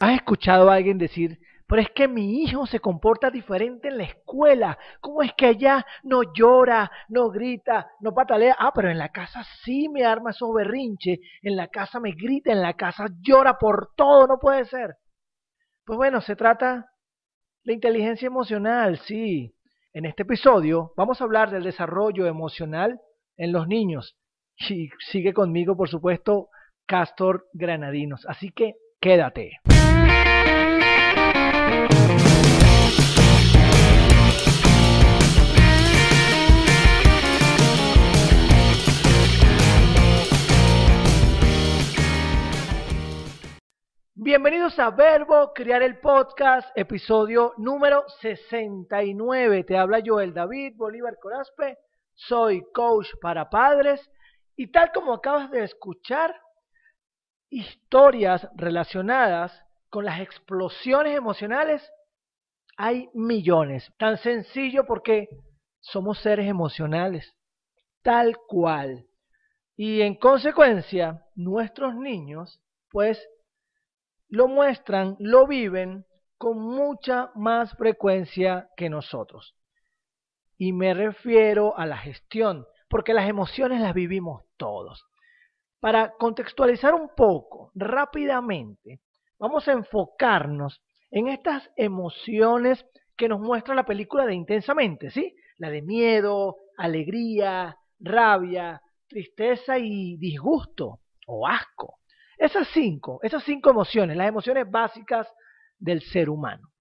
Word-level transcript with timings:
¿Has 0.00 0.14
escuchado 0.14 0.70
a 0.70 0.76
alguien 0.76 0.96
decir, 0.96 1.38
pero 1.66 1.82
es 1.82 1.90
que 1.90 2.08
mi 2.08 2.42
hijo 2.42 2.66
se 2.66 2.80
comporta 2.80 3.30
diferente 3.30 3.88
en 3.88 3.98
la 3.98 4.04
escuela? 4.04 4.78
¿Cómo 5.02 5.22
es 5.22 5.34
que 5.34 5.44
allá 5.44 5.84
no 6.02 6.22
llora, 6.32 6.90
no 7.10 7.28
grita, 7.28 7.86
no 8.00 8.14
patalea? 8.14 8.56
Ah, 8.58 8.72
pero 8.74 8.90
en 8.90 8.96
la 8.96 9.10
casa 9.10 9.44
sí 9.62 9.90
me 9.90 10.02
arma 10.02 10.30
esos 10.30 10.54
berrinches, 10.54 11.18
en 11.42 11.54
la 11.54 11.68
casa 11.68 12.00
me 12.00 12.12
grita, 12.12 12.50
en 12.50 12.62
la 12.62 12.72
casa 12.74 13.08
llora 13.20 13.58
por 13.58 13.90
todo, 13.94 14.26
no 14.26 14.38
puede 14.38 14.64
ser. 14.64 14.94
Pues 15.84 15.98
bueno, 15.98 16.22
se 16.22 16.34
trata 16.34 16.86
de 17.64 17.74
inteligencia 17.74 18.26
emocional, 18.26 18.98
sí. 19.00 19.54
En 19.92 20.06
este 20.06 20.22
episodio 20.22 20.94
vamos 20.96 21.20
a 21.20 21.24
hablar 21.24 21.50
del 21.50 21.64
desarrollo 21.64 22.26
emocional 22.26 22.98
en 23.36 23.52
los 23.52 23.68
niños. 23.68 24.16
Y 24.70 24.88
sigue 25.10 25.34
conmigo, 25.34 25.76
por 25.76 25.90
supuesto, 25.90 26.48
Castor 26.86 27.44
Granadinos. 27.52 28.24
Así 28.26 28.50
que 28.50 28.76
quédate. 28.98 29.58
Bienvenidos 44.22 44.78
a 44.78 44.90
Verbo 44.90 45.54
Crear 45.54 45.82
el 45.82 45.98
Podcast, 45.98 46.68
episodio 46.76 47.54
número 47.56 48.04
69. 48.20 49.64
Te 49.64 49.78
habla 49.78 50.02
Joel 50.04 50.34
David 50.34 50.74
Bolívar 50.76 51.16
Corazpe, 51.18 51.78
soy 52.12 52.62
coach 52.74 53.06
para 53.22 53.48
padres 53.48 54.10
y 54.56 54.70
tal 54.70 54.92
como 54.92 55.14
acabas 55.14 55.50
de 55.50 55.64
escuchar, 55.64 56.38
historias 57.48 58.46
relacionadas 58.56 59.58
con 59.88 60.04
las 60.04 60.20
explosiones 60.20 61.16
emocionales 61.16 61.90
hay 62.76 63.08
millones. 63.14 63.90
Tan 63.96 64.18
sencillo 64.18 64.84
porque 64.84 65.28
somos 65.80 66.18
seres 66.18 66.46
emocionales, 66.46 67.34
tal 68.02 68.36
cual. 68.36 69.06
Y 69.78 70.02
en 70.02 70.14
consecuencia, 70.14 71.24
nuestros 71.36 71.94
niños, 71.94 72.60
pues, 72.90 73.18
lo 74.30 74.48
muestran, 74.48 75.16
lo 75.18 75.46
viven 75.46 76.06
con 76.38 76.58
mucha 76.58 77.30
más 77.34 77.76
frecuencia 77.76 78.70
que 78.76 78.88
nosotros. 78.88 79.54
Y 80.56 80.72
me 80.72 80.94
refiero 80.94 81.76
a 81.76 81.84
la 81.84 81.98
gestión, 81.98 82.64
porque 82.88 83.12
las 83.12 83.28
emociones 83.28 83.80
las 83.80 83.92
vivimos 83.92 84.44
todos. 84.56 85.04
Para 85.80 86.12
contextualizar 86.18 86.94
un 86.94 87.10
poco 87.14 87.72
rápidamente, 87.74 89.00
vamos 89.38 89.66
a 89.68 89.72
enfocarnos 89.72 90.80
en 91.10 91.28
estas 91.28 91.70
emociones 91.76 92.84
que 93.16 93.28
nos 93.28 93.40
muestra 93.40 93.74
la 93.74 93.84
película 93.84 94.24
de 94.24 94.34
Intensamente, 94.34 95.10
¿sí? 95.10 95.34
La 95.58 95.70
de 95.70 95.82
miedo, 95.82 96.56
alegría, 96.78 97.76
rabia, 97.98 98.80
tristeza 99.08 99.78
y 99.78 100.16
disgusto 100.16 101.00
o 101.26 101.46
asco. 101.46 101.99
Esas 102.40 102.68
cinco, 102.68 103.20
esas 103.22 103.44
cinco 103.44 103.68
emociones, 103.68 104.16
las 104.16 104.26
emociones 104.26 104.68
básicas 104.70 105.28
del 105.78 106.00
ser 106.00 106.30
humano. 106.30 106.72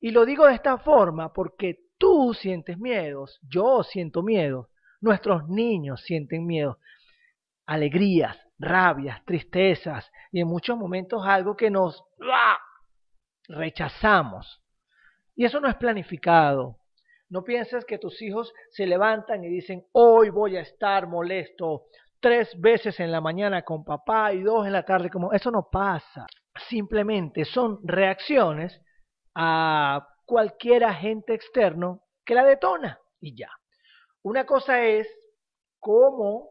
Y 0.00 0.12
lo 0.12 0.24
digo 0.24 0.46
de 0.46 0.54
esta 0.54 0.78
forma 0.78 1.30
porque 1.30 1.76
tú 1.98 2.32
sientes 2.32 2.78
miedos, 2.78 3.38
yo 3.42 3.82
siento 3.82 4.22
miedo, 4.22 4.70
nuestros 5.02 5.46
niños 5.46 6.00
sienten 6.00 6.46
miedo 6.46 6.78
alegrías, 7.66 8.34
rabias, 8.58 9.22
tristezas 9.26 10.10
y 10.32 10.40
en 10.40 10.48
muchos 10.48 10.78
momentos 10.78 11.22
algo 11.26 11.54
que 11.54 11.70
nos 11.70 12.02
rechazamos. 13.46 14.62
Y 15.36 15.44
eso 15.44 15.60
no 15.60 15.68
es 15.68 15.76
planificado. 15.76 16.78
No 17.28 17.44
pienses 17.44 17.84
que 17.84 17.98
tus 17.98 18.22
hijos 18.22 18.54
se 18.70 18.86
levantan 18.86 19.44
y 19.44 19.48
dicen, 19.48 19.84
hoy 19.92 20.30
voy 20.30 20.56
a 20.56 20.62
estar 20.62 21.06
molesto 21.08 21.88
tres 22.24 22.58
veces 22.58 22.98
en 23.00 23.12
la 23.12 23.20
mañana 23.20 23.60
con 23.64 23.84
papá 23.84 24.32
y 24.32 24.40
dos 24.40 24.66
en 24.66 24.72
la 24.72 24.82
tarde 24.82 25.10
como... 25.10 25.34
Eso 25.34 25.50
no 25.50 25.68
pasa. 25.70 26.24
Simplemente 26.70 27.44
son 27.44 27.80
reacciones 27.82 28.80
a 29.34 30.08
cualquier 30.24 30.84
agente 30.84 31.34
externo 31.34 32.00
que 32.24 32.34
la 32.34 32.46
detona 32.46 32.98
y 33.20 33.36
ya. 33.36 33.50
Una 34.22 34.46
cosa 34.46 34.82
es 34.86 35.06
cómo 35.78 36.48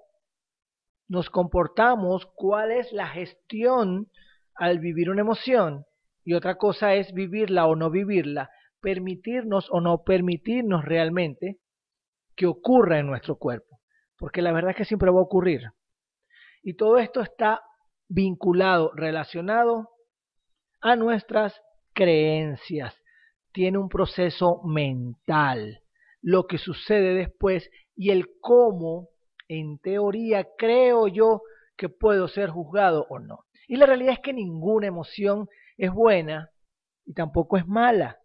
nos 1.07 1.31
comportamos, 1.31 2.28
cuál 2.35 2.69
es 2.72 2.94
la 2.94 3.07
gestión 3.07 4.12
al 4.53 4.78
vivir 4.78 5.09
una 5.09 5.22
emoción 5.22 5.88
y 6.23 6.35
otra 6.35 6.56
cosa 6.59 6.94
es 6.94 7.12
vivirla 7.16 7.66
o 7.66 7.75
no 7.75 7.89
vivirla, 7.89 8.51
permitirnos 8.79 9.72
o 9.72 9.81
no 9.81 10.03
permitirnos 10.03 10.85
realmente 10.85 11.57
que 12.35 12.45
ocurra 12.45 13.00
en 13.00 13.07
nuestro 13.07 13.39
cuerpo, 13.39 13.72
porque 14.23 14.41
la 14.41 14.53
verdad 14.53 14.72
es 14.72 14.78
que 14.78 14.85
siempre 14.85 15.11
va 15.11 15.19
a 15.19 15.23
ocurrir. 15.23 15.63
Y 16.61 16.78
todo 16.78 16.97
esto 16.97 17.19
está 17.19 17.59
vinculado, 18.07 18.94
relacionado 18.95 19.89
a 20.79 20.95
nuestras 20.95 21.59
creencias. 21.94 22.95
Tiene 23.51 23.79
un 23.79 23.89
proceso 23.89 24.62
mental, 24.63 25.81
lo 26.22 26.47
que 26.47 26.57
sucede 26.57 27.16
después 27.16 27.69
y 27.97 28.12
el 28.12 28.28
cómo 28.39 29.09
en 29.50 29.78
teoría 29.79 30.47
creo 30.57 31.09
yo 31.09 31.41
que 31.75 31.89
puedo 31.89 32.29
ser 32.29 32.50
juzgado 32.50 33.06
o 33.09 33.19
no. 33.19 33.39
Y 33.67 33.75
la 33.75 33.88
realidad 33.88 34.13
es 34.13 34.19
que 34.22 34.31
ninguna 34.31 34.88
emoción 34.88 35.50
es 35.75 35.91
buena 35.91 36.50
y 37.06 37.13
tampoco 37.13 37.57
es 37.57 37.67
mala. 37.67 38.19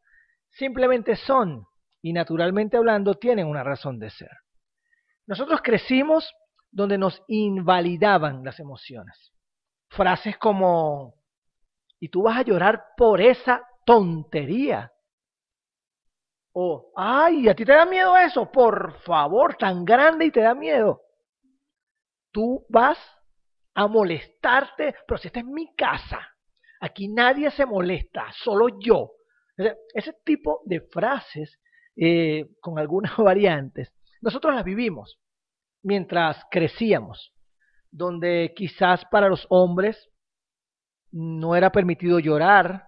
Simplemente 0.50 1.16
son 1.16 1.64
y 2.00 2.12
naturalmente 2.12 2.76
hablando 2.76 3.14
tienen 3.14 3.48
una 3.48 3.64
razón 3.64 3.98
de 3.98 4.10
ser. 4.10 4.31
Nosotros 5.28 5.61
crecimos 5.62 6.34
donde 6.72 6.99
nos 6.99 7.22
invalidaban 7.28 8.43
las 8.43 8.59
emociones. 8.59 9.33
Frases 9.91 10.37
como, 10.39 11.15
y 12.00 12.09
tú 12.09 12.22
vas 12.22 12.39
a 12.39 12.43
llorar 12.43 12.83
por 12.97 13.21
esa 13.21 13.65
tontería. 13.87 14.91
O, 16.53 16.91
ay, 16.97 17.49
¿a 17.49 17.55
ti 17.55 17.65
te 17.65 17.72
da 17.72 17.87
miedo 17.87 18.17
eso? 18.17 18.50
Por 18.50 18.99
favor, 19.03 19.55
tan 19.55 19.84
grande 19.84 20.25
y 20.25 20.33
te 20.33 20.41
da 20.41 20.55
miedo 20.56 21.03
tú 22.38 22.65
vas 22.69 22.99
a 23.75 23.87
molestarte, 23.87 24.94
pero 25.06 25.19
si 25.19 25.28
esta 25.28 25.41
es 25.41 25.47
mi 25.47 25.75
casa, 25.75 26.21
aquí 26.81 27.09
nadie 27.09 27.50
se 27.50 27.67
molesta, 27.67 28.27
solo 28.33 28.78
yo. 28.81 29.12
Ese 29.93 30.12
tipo 30.25 30.62
de 30.65 30.83
frases, 30.83 31.59
eh, 31.97 32.47
con 32.61 32.78
algunas 32.78 33.17
variantes, 33.17 33.93
nosotros 34.21 34.55
las 34.55 34.65
vivimos 34.65 35.19
mientras 35.83 36.43
crecíamos, 36.51 37.33
donde 37.91 38.53
quizás 38.56 39.05
para 39.11 39.29
los 39.29 39.47
hombres 39.51 40.09
no 41.11 41.56
era 41.56 41.71
permitido 41.71 42.19
llorar, 42.19 42.87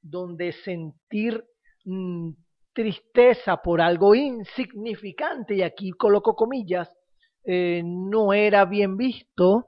donde 0.00 0.52
sentir 0.52 1.44
mm, 1.84 2.30
tristeza 2.72 3.56
por 3.56 3.80
algo 3.80 4.14
insignificante, 4.14 5.56
y 5.56 5.62
aquí 5.62 5.90
coloco 5.90 6.34
comillas, 6.34 6.90
eh, 7.44 7.82
no 7.84 8.32
era 8.32 8.64
bien 8.64 8.96
visto 8.96 9.66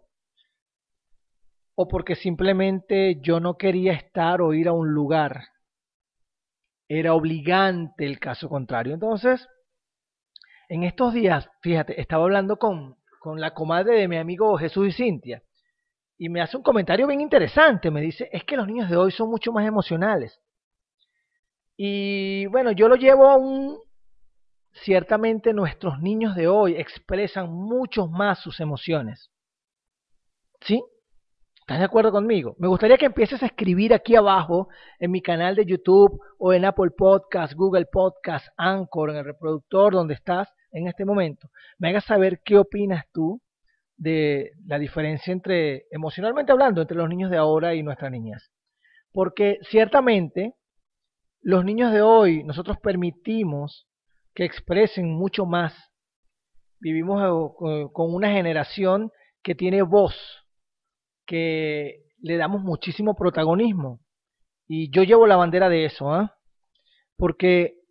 o 1.75 1.89
porque 1.89 2.15
simplemente 2.15 3.19
yo 3.21 3.41
no 3.41 3.57
quería 3.57 3.93
estar 3.95 4.43
o 4.43 4.53
ir 4.53 4.69
a 4.69 4.73
un 4.73 4.93
lugar. 4.93 5.45
Era 6.89 7.15
obligante 7.15 8.05
el 8.05 8.19
caso 8.19 8.49
contrario. 8.49 8.93
Entonces, 8.93 9.49
en 10.73 10.85
estos 10.85 11.13
días, 11.13 11.51
fíjate, 11.61 12.01
estaba 12.01 12.25
hablando 12.25 12.57
con, 12.57 12.97
con 13.21 13.43
la 13.43 13.53
comadre 13.53 13.99
de 14.01 14.09
mi 14.09 14.17
amigo 14.17 14.57
Jesús 14.57 14.89
y 14.89 14.93
Cintia 14.93 15.43
y 16.17 16.31
me 16.31 16.41
hace 16.41 16.57
un 16.57 16.63
comentario 16.63 17.07
bien 17.07 17.21
interesante. 17.21 17.91
Me 17.91 18.01
dice, 18.01 18.31
es 18.33 18.43
que 18.45 18.57
los 18.57 18.67
niños 18.67 18.89
de 18.89 18.97
hoy 18.97 19.13
son 19.13 19.29
mucho 19.29 19.53
más 19.53 19.67
emocionales. 19.67 20.41
Y 21.77 22.47
bueno, 22.47 22.73
yo 22.73 22.89
lo 22.89 22.97
llevo 22.97 23.29
a 23.29 23.37
un, 23.37 23.77
ciertamente 24.73 25.53
nuestros 25.53 26.01
niños 26.01 26.35
de 26.35 26.49
hoy 26.49 26.77
expresan 26.77 27.53
mucho 27.53 28.07
más 28.07 28.39
sus 28.39 28.59
emociones. 28.59 29.31
¿Sí? 30.63 30.83
¿Estás 31.61 31.81
de 31.81 31.85
acuerdo 31.85 32.13
conmigo? 32.13 32.57
Me 32.59 32.69
gustaría 32.69 32.97
que 32.97 33.07
empieces 33.07 33.43
a 33.43 33.47
escribir 33.47 33.93
aquí 33.93 34.17
abajo 34.17 34.69
en 34.99 35.11
mi 35.11 35.21
canal 35.21 35.55
de 35.55 35.67
YouTube 35.67 36.19
o 36.39 36.55
en 36.55 36.65
Apple 36.65 36.93
Podcast, 36.97 37.53
Google 37.53 37.85
Podcast, 37.93 38.47
Anchor, 38.57 39.11
en 39.11 39.17
el 39.17 39.25
reproductor 39.27 39.93
donde 39.93 40.15
estás 40.15 40.49
en 40.73 40.89
este 40.89 41.05
momento. 41.05 41.49
Me 41.79 41.89
hagas 41.89 42.05
saber 42.05 42.41
qué 42.45 42.59
opinas 42.59 43.05
tú 43.13 43.41
de 43.97 44.53
la 44.67 44.79
diferencia 44.79 45.33
entre, 45.33 45.85
emocionalmente 45.91 46.53
hablando, 46.53 46.81
entre 46.81 46.97
los 46.97 47.09
niños 47.09 47.31
de 47.31 47.37
ahora 47.37 47.75
y 47.75 47.83
nuestras 47.83 48.11
niñas. 48.11 48.51
Porque 49.13 49.59
ciertamente 49.63 50.55
los 51.43 51.65
niños 51.65 51.93
de 51.93 52.03
hoy, 52.03 52.45
nosotros 52.45 52.79
permitimos 52.79 53.87
que 54.35 54.45
expresen 54.45 55.13
mucho 55.13 55.45
más. 55.45 55.75
Vivimos 56.81 57.23
eh, 57.23 57.87
con 57.93 58.15
una 58.15 58.31
generación 58.33 59.11
que 59.43 59.55
tiene 59.55 59.83
voz, 59.83 60.17
que 61.27 62.05
le 62.21 62.37
damos 62.37 62.63
muchísimo 62.63 63.15
protagonismo 63.15 64.01
Y 64.69 64.91
yo 64.91 65.03
llevo 65.03 65.27
la 65.27 65.37
bandera 65.37 65.69
de 65.69 65.85
eso, 65.85 66.13
¿ah? 66.13 66.37
Porque 67.17 67.82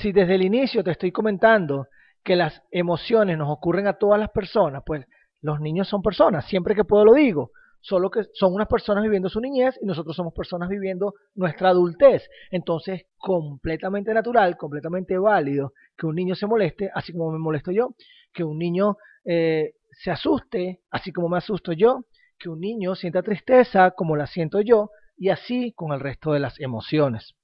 si 0.00 0.12
desde 0.12 0.34
el 0.34 0.42
inicio 0.42 0.82
te 0.82 0.92
estoy 0.92 1.12
comentando 1.12 1.86
que 2.24 2.36
las 2.36 2.62
emociones 2.70 3.38
nos 3.38 3.50
ocurren 3.50 3.86
a 3.86 3.94
todas 3.94 4.18
las 4.18 4.30
personas, 4.30 4.82
pues 4.84 5.04
los 5.40 5.60
niños 5.60 5.88
son 5.88 6.02
personas, 6.02 6.46
siempre 6.46 6.74
que 6.74 6.84
puedo 6.84 7.04
lo 7.04 7.14
digo, 7.14 7.52
solo 7.80 8.10
que 8.10 8.24
son 8.34 8.54
unas 8.54 8.68
personas 8.68 9.02
viviendo 9.04 9.28
su 9.28 9.40
niñez 9.40 9.78
y 9.80 9.86
nosotros 9.86 10.16
somos 10.16 10.34
personas 10.34 10.68
viviendo 10.68 11.14
nuestra 11.34 11.70
adultez. 11.70 12.28
Entonces, 12.50 13.02
completamente 13.16 14.12
natural, 14.12 14.56
completamente 14.56 15.16
válido 15.16 15.72
que 15.96 16.06
un 16.06 16.16
niño 16.16 16.34
se 16.34 16.46
moleste, 16.46 16.90
así 16.94 17.12
como 17.12 17.30
me 17.30 17.38
molesto 17.38 17.70
yo, 17.70 17.94
que 18.32 18.44
un 18.44 18.58
niño 18.58 18.96
eh, 19.24 19.74
se 19.92 20.10
asuste, 20.10 20.80
así 20.90 21.12
como 21.12 21.28
me 21.28 21.38
asusto 21.38 21.72
yo, 21.72 22.04
que 22.38 22.48
un 22.48 22.60
niño 22.60 22.94
sienta 22.94 23.22
tristeza, 23.22 23.92
como 23.92 24.16
la 24.16 24.26
siento 24.26 24.60
yo, 24.60 24.90
y 25.16 25.30
así 25.30 25.72
con 25.72 25.92
el 25.92 26.00
resto 26.00 26.32
de 26.32 26.40
las 26.40 26.60
emociones. 26.60 27.34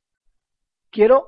Quiero, 0.90 1.26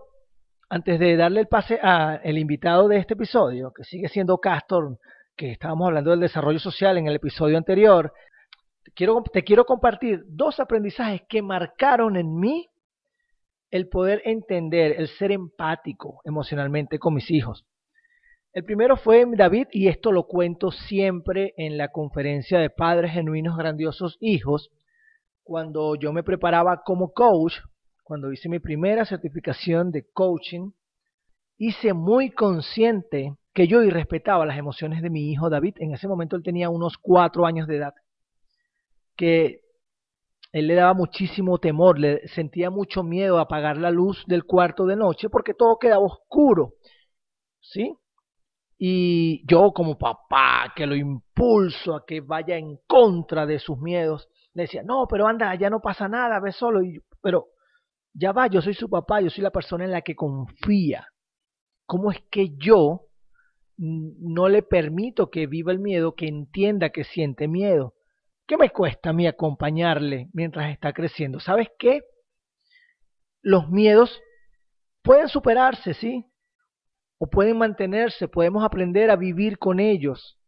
antes 0.68 0.98
de 0.98 1.16
darle 1.16 1.40
el 1.40 1.48
pase 1.48 1.78
al 1.80 2.38
invitado 2.38 2.88
de 2.88 2.98
este 2.98 3.14
episodio, 3.14 3.72
que 3.72 3.84
sigue 3.84 4.08
siendo 4.08 4.38
Castor, 4.38 4.98
que 5.36 5.52
estábamos 5.52 5.86
hablando 5.86 6.10
del 6.10 6.20
desarrollo 6.20 6.58
social 6.58 6.98
en 6.98 7.06
el 7.06 7.16
episodio 7.16 7.56
anterior, 7.56 8.12
quiero, 8.94 9.22
te 9.32 9.44
quiero 9.44 9.64
compartir 9.64 10.22
dos 10.26 10.58
aprendizajes 10.58 11.22
que 11.28 11.42
marcaron 11.42 12.16
en 12.16 12.38
mí 12.38 12.68
el 13.70 13.88
poder 13.88 14.22
entender, 14.24 14.96
el 14.98 15.08
ser 15.08 15.32
empático 15.32 16.20
emocionalmente 16.24 16.98
con 16.98 17.14
mis 17.14 17.30
hijos. 17.30 17.64
El 18.52 18.64
primero 18.64 18.96
fue 18.96 19.24
David, 19.36 19.68
y 19.70 19.88
esto 19.88 20.12
lo 20.12 20.26
cuento 20.26 20.70
siempre 20.70 21.52
en 21.58 21.76
la 21.76 21.88
conferencia 21.88 22.58
de 22.58 22.70
Padres 22.70 23.12
Genuinos 23.12 23.56
Grandiosos 23.58 24.16
Hijos, 24.18 24.70
cuando 25.42 25.94
yo 25.94 26.12
me 26.12 26.22
preparaba 26.22 26.82
como 26.82 27.12
coach, 27.12 27.52
cuando 28.06 28.30
hice 28.30 28.48
mi 28.48 28.60
primera 28.60 29.04
certificación 29.04 29.90
de 29.90 30.06
coaching, 30.12 30.70
hice 31.58 31.92
muy 31.92 32.30
consciente 32.30 33.34
que 33.52 33.66
yo 33.66 33.82
irrespetaba 33.82 34.46
las 34.46 34.58
emociones 34.58 35.02
de 35.02 35.10
mi 35.10 35.32
hijo 35.32 35.50
David. 35.50 35.74
En 35.80 35.92
ese 35.92 36.06
momento 36.06 36.36
él 36.36 36.44
tenía 36.44 36.70
unos 36.70 36.98
cuatro 36.98 37.46
años 37.46 37.66
de 37.66 37.78
edad, 37.78 37.94
que 39.16 39.62
él 40.52 40.68
le 40.68 40.76
daba 40.76 40.94
muchísimo 40.94 41.58
temor, 41.58 41.98
le 41.98 42.28
sentía 42.28 42.70
mucho 42.70 43.02
miedo 43.02 43.38
a 43.38 43.42
apagar 43.42 43.76
la 43.76 43.90
luz 43.90 44.24
del 44.28 44.44
cuarto 44.44 44.86
de 44.86 44.94
noche 44.94 45.28
porque 45.28 45.54
todo 45.54 45.76
quedaba 45.76 46.04
oscuro. 46.04 46.74
¿Sí? 47.60 47.92
Y 48.78 49.44
yo 49.48 49.72
como 49.72 49.98
papá, 49.98 50.72
que 50.76 50.86
lo 50.86 50.94
impulso 50.94 51.96
a 51.96 52.06
que 52.06 52.20
vaya 52.20 52.56
en 52.56 52.78
contra 52.86 53.46
de 53.46 53.58
sus 53.58 53.78
miedos, 53.78 54.28
le 54.54 54.62
decía, 54.62 54.84
no, 54.84 55.08
pero 55.10 55.26
anda, 55.26 55.52
ya 55.56 55.70
no 55.70 55.80
pasa 55.80 56.06
nada, 56.06 56.38
ve 56.38 56.52
solo. 56.52 56.84
Y, 56.84 57.00
pero 57.20 57.48
ya 58.16 58.32
va, 58.32 58.46
yo 58.46 58.62
soy 58.62 58.74
su 58.74 58.88
papá, 58.88 59.20
yo 59.20 59.30
soy 59.30 59.42
la 59.42 59.50
persona 59.50 59.84
en 59.84 59.92
la 59.92 60.02
que 60.02 60.14
confía. 60.14 61.08
¿Cómo 61.86 62.10
es 62.10 62.18
que 62.30 62.56
yo 62.56 63.02
no 63.76 64.48
le 64.48 64.62
permito 64.62 65.30
que 65.30 65.46
viva 65.46 65.72
el 65.72 65.78
miedo, 65.78 66.14
que 66.14 66.26
entienda 66.26 66.90
que 66.90 67.04
siente 67.04 67.46
miedo? 67.48 67.94
¿Qué 68.46 68.56
me 68.56 68.70
cuesta 68.70 69.10
a 69.10 69.12
mí 69.12 69.26
acompañarle 69.26 70.28
mientras 70.32 70.70
está 70.70 70.92
creciendo? 70.92 71.40
¿Sabes 71.40 71.68
qué? 71.78 72.02
Los 73.42 73.68
miedos 73.68 74.20
pueden 75.02 75.28
superarse, 75.28 75.94
¿sí? 75.94 76.24
o 77.18 77.28
pueden 77.28 77.58
mantenerse, 77.58 78.28
podemos 78.28 78.64
aprender 78.64 79.10
a 79.10 79.16
vivir 79.16 79.58
con 79.58 79.80
ellos. 79.80 80.38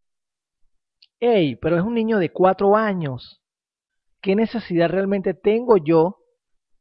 Ey, 1.20 1.56
pero 1.56 1.76
es 1.76 1.82
un 1.82 1.94
niño 1.94 2.18
de 2.18 2.30
cuatro 2.30 2.76
años. 2.76 3.42
¿Qué 4.20 4.34
necesidad 4.34 4.90
realmente 4.90 5.34
tengo 5.34 5.76
yo 5.78 6.18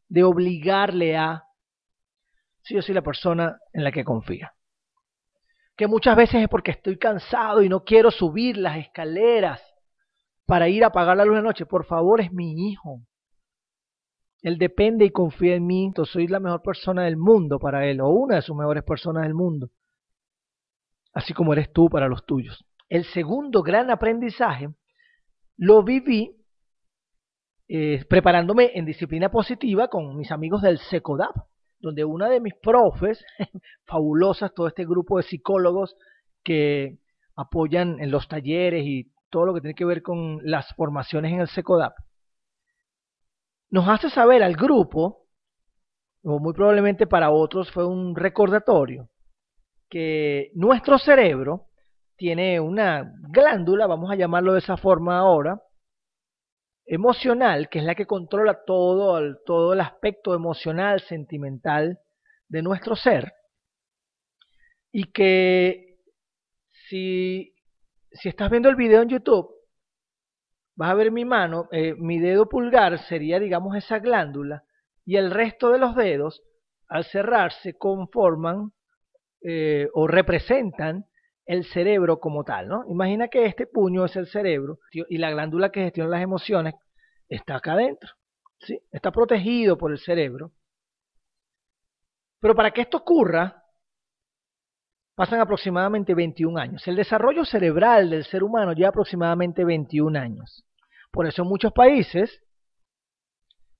de 0.08 0.24
obligarle 0.24 1.18
a 1.18 1.44
si 2.64 2.76
yo 2.76 2.82
soy 2.82 2.96
la 2.96 3.02
persona 3.02 3.60
en 3.74 3.84
la 3.84 3.92
que 3.92 4.04
confía? 4.04 4.54
Que 5.76 5.88
muchas 5.88 6.16
veces 6.16 6.42
es 6.42 6.50
porque 6.50 6.72
estoy 6.72 6.98
cansado 6.98 7.62
y 7.62 7.70
no 7.70 7.84
quiero 7.84 8.12
subir 8.12 8.58
las 8.58 8.78
escaleras 8.78 9.62
para 10.46 10.70
ir 10.70 10.84
a 10.84 10.88
apagar 10.88 11.18
la 11.18 11.26
luz 11.26 11.38
de 11.38 11.44
noche. 11.44 11.66
Por 11.66 11.86
favor, 11.86 12.20
es 12.20 12.32
mi 12.32 12.70
hijo. 12.70 13.02
Él 14.42 14.58
depende 14.58 15.06
y 15.06 15.12
confía 15.12 15.56
en 15.56 15.66
mí, 15.66 15.86
entonces 15.86 16.14
soy 16.14 16.28
la 16.28 16.40
mejor 16.40 16.62
persona 16.62 17.04
del 17.04 17.18
mundo 17.18 17.60
para 17.60 17.86
él, 17.86 18.02
o 18.02 18.10
una 18.10 18.36
de 18.36 18.42
sus 18.42 18.56
mejores 18.56 18.84
personas 18.84 19.24
del 19.24 19.34
mundo 19.34 19.70
así 21.18 21.34
como 21.34 21.52
eres 21.54 21.74
tú 21.74 21.90
para 21.90 22.08
los 22.08 22.28
tuyos. 22.28 22.64
El 22.90 23.04
segundo 23.06 23.64
gran 23.64 23.90
aprendizaje 23.90 24.70
lo 25.58 25.82
viví 25.84 26.37
eh, 27.70 28.06
preparándome 28.08 28.72
en 28.76 28.86
disciplina 28.86 29.30
positiva 29.30 29.90
con 29.90 30.16
mis 30.16 30.32
amigos 30.32 30.62
del 30.62 30.80
SECODAP, 30.80 31.36
donde 31.80 32.06
una 32.06 32.30
de 32.30 32.40
mis 32.40 32.54
profes, 32.56 33.24
fabulosas, 33.86 34.54
todo 34.54 34.68
este 34.68 34.86
grupo 34.86 35.18
de 35.18 35.24
psicólogos 35.24 35.98
que 36.44 37.00
apoyan 37.36 38.00
en 38.00 38.10
los 38.10 38.28
talleres 38.28 38.86
y 38.86 39.12
todo 39.30 39.46
lo 39.46 39.54
que 39.54 39.62
tiene 39.62 39.76
que 39.76 39.86
ver 39.86 40.02
con 40.02 40.40
las 40.44 40.74
formaciones 40.76 41.34
en 41.34 41.42
el 41.42 41.48
SECODAP, 41.50 41.94
nos 43.70 43.88
hace 43.90 44.10
saber 44.10 44.44
al 44.44 44.56
grupo, 44.56 45.26
o 46.24 46.40
muy 46.40 46.54
probablemente 46.54 47.06
para 47.06 47.32
otros 47.32 47.70
fue 47.72 47.86
un 47.86 48.16
recordatorio, 48.16 49.10
que 49.90 50.52
nuestro 50.56 50.98
cerebro 50.98 51.66
tiene 52.16 52.60
una 52.60 53.14
glándula, 53.30 53.88
vamos 53.88 54.10
a 54.10 54.16
llamarlo 54.16 54.54
de 54.54 54.60
esa 54.60 54.78
forma 54.78 55.20
ahora, 55.20 55.62
emocional, 56.88 57.70
que 57.70 57.80
es 57.80 57.86
la 57.86 57.96
que 57.96 58.06
controla 58.08 58.64
todo 58.66 59.18
el, 59.20 59.38
todo 59.46 59.74
el 59.74 59.82
aspecto 59.82 60.34
emocional, 60.34 61.02
sentimental 61.02 62.00
de 62.48 62.62
nuestro 62.62 62.96
ser, 62.96 63.34
y 64.92 65.12
que 65.12 65.98
si, 66.88 67.54
si 68.12 68.30
estás 68.30 68.50
viendo 68.50 68.70
el 68.70 68.78
video 68.78 69.02
en 69.02 69.10
YouTube, 69.10 69.54
vas 70.76 70.92
a 70.92 70.96
ver 70.96 71.12
mi 71.12 71.26
mano, 71.26 71.68
eh, 71.72 71.94
mi 71.96 72.20
dedo 72.20 72.48
pulgar 72.48 72.98
sería, 73.00 73.40
digamos, 73.40 73.76
esa 73.76 74.00
glándula, 74.00 74.64
y 75.06 75.18
el 75.18 75.32
resto 75.32 75.72
de 75.72 75.80
los 75.80 75.96
dedos, 75.96 76.42
al 76.88 77.04
cerrarse, 77.04 77.78
conforman 77.78 78.72
eh, 79.42 79.90
o 79.94 80.08
representan 80.08 81.06
el 81.48 81.66
cerebro 81.66 82.20
como 82.20 82.44
tal, 82.44 82.68
¿no? 82.68 82.84
Imagina 82.90 83.30
que 83.30 83.46
este 83.46 83.66
puño 83.66 84.06
es 84.06 84.16
el 84.16 84.28
cerebro 84.28 84.80
y 84.92 85.18
la 85.18 85.32
glándula 85.32 85.72
que 85.72 85.82
gestiona 85.82 86.10
las 86.10 86.22
emociones 86.22 86.76
está 87.30 87.56
acá 87.56 87.74
adentro, 87.74 88.12
¿sí? 88.60 88.80
Está 88.92 89.12
protegido 89.12 89.78
por 89.78 89.92
el 89.92 89.98
cerebro. 89.98 90.52
Pero 92.40 92.54
para 92.54 92.72
que 92.72 92.82
esto 92.82 92.98
ocurra, 92.98 93.64
pasan 95.16 95.40
aproximadamente 95.40 96.14
21 96.14 96.60
años. 96.60 96.88
El 96.88 96.98
desarrollo 96.98 97.46
cerebral 97.46 98.10
del 98.10 98.26
ser 98.26 98.44
humano 98.44 98.74
lleva 98.74 98.90
aproximadamente 98.90 99.64
21 99.64 100.20
años. 100.20 100.66
Por 101.12 101.26
eso 101.26 101.42
en 101.44 101.48
muchos 101.48 101.72
países 101.74 102.44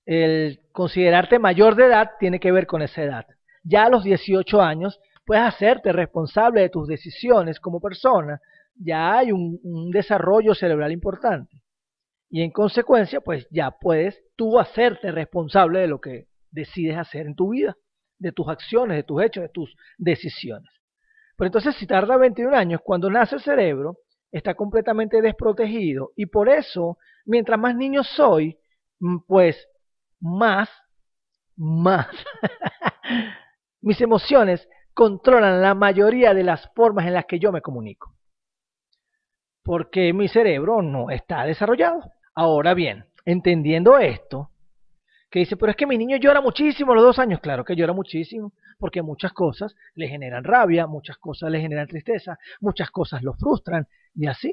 el 0.06 0.60
considerarte 0.72 1.38
mayor 1.38 1.74
de 1.76 1.84
edad 1.84 2.12
tiene 2.18 2.40
que 2.40 2.50
ver 2.50 2.66
con 2.66 2.80
esa 2.80 3.02
edad. 3.02 3.26
Ya 3.62 3.84
a 3.84 3.90
los 3.90 4.04
18 4.04 4.62
años 4.62 4.98
puedes 5.28 5.44
hacerte 5.44 5.92
responsable 5.92 6.62
de 6.62 6.70
tus 6.70 6.88
decisiones 6.88 7.60
como 7.60 7.80
persona, 7.80 8.40
ya 8.74 9.18
hay 9.18 9.30
un, 9.30 9.90
desarrollo 9.90 10.54
cerebral 10.54 10.90
importante. 10.90 11.60
Y 12.30 12.40
en 12.40 12.50
consecuencia, 12.50 13.20
pues 13.20 13.46
ya 13.50 13.72
puedes 13.72 14.18
tú 14.36 14.58
hacerte 14.58 15.12
responsable 15.12 15.80
de 15.80 15.86
lo 15.86 16.00
que 16.00 16.28
decides 16.50 16.96
hacer 16.96 17.26
en 17.26 17.34
tu 17.34 17.50
vida, 17.50 17.76
de 18.18 18.32
tus 18.32 18.48
acciones, 18.48 18.96
de 18.96 19.02
tus 19.02 19.22
hechos, 19.22 19.42
de 19.42 19.48
tus 19.50 19.76
decisiones. 19.98 20.70
Pero 21.36 21.48
entonces, 21.48 21.76
si 21.76 21.86
tarda 21.86 22.16
21 22.16 22.56
años, 22.56 22.80
cuando 22.82 23.10
nace 23.10 23.34
el 23.34 23.42
cerebro, 23.42 23.98
está 24.32 24.54
completamente 24.54 25.20
desprotegido. 25.20 26.12
Y 26.16 26.24
por 26.24 26.48
eso, 26.48 26.96
mientras 27.26 27.60
más 27.60 27.76
niño 27.76 28.02
soy, 28.02 28.58
mm, 29.00 29.18
pues 29.26 29.68
más, 30.20 30.70
más, 31.54 32.08
mis 33.82 34.00
emociones 34.00 34.66
controlan 34.98 35.62
la 35.62 35.76
mayoría 35.76 36.34
de 36.34 36.42
las 36.42 36.72
formas 36.74 37.06
en 37.06 37.14
las 37.14 37.24
que 37.24 37.38
yo 37.38 37.52
me 37.52 37.60
comunico. 37.60 38.16
Porque 39.62 40.12
mi 40.12 40.26
cerebro 40.26 40.82
no 40.82 41.10
está 41.10 41.44
desarrollado. 41.44 42.10
Ahora 42.34 42.74
bien, 42.74 43.04
entendiendo 43.24 43.96
esto, 44.00 44.50
que 45.30 45.38
dice, 45.38 45.56
pero 45.56 45.70
es 45.70 45.76
que 45.76 45.86
mi 45.86 45.96
niño 45.96 46.16
llora 46.16 46.40
muchísimo 46.40 46.90
a 46.90 46.94
los 46.96 47.04
dos 47.04 47.20
años. 47.20 47.38
Claro 47.38 47.64
que 47.64 47.76
llora 47.76 47.92
muchísimo, 47.92 48.52
porque 48.76 49.00
muchas 49.00 49.32
cosas 49.32 49.72
le 49.94 50.08
generan 50.08 50.42
rabia, 50.42 50.88
muchas 50.88 51.16
cosas 51.18 51.48
le 51.52 51.60
generan 51.60 51.86
tristeza, 51.86 52.36
muchas 52.60 52.90
cosas 52.90 53.22
lo 53.22 53.34
frustran, 53.34 53.86
y 54.16 54.26
así. 54.26 54.52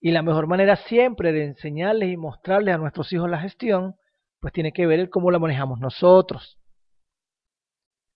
Y 0.00 0.10
la 0.10 0.22
mejor 0.22 0.48
manera 0.48 0.74
siempre 0.74 1.30
de 1.30 1.44
enseñarles 1.44 2.08
y 2.08 2.16
mostrarles 2.16 2.74
a 2.74 2.78
nuestros 2.78 3.12
hijos 3.12 3.30
la 3.30 3.38
gestión, 3.38 3.94
pues 4.40 4.52
tiene 4.52 4.72
que 4.72 4.88
ver 4.88 4.98
el 4.98 5.08
cómo 5.08 5.30
la 5.30 5.38
manejamos 5.38 5.78
nosotros. 5.78 6.58